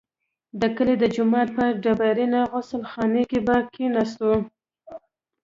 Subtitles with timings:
[0.59, 4.21] د کلي د جومات په ډبرینه غسل خانه کې به کښېناست.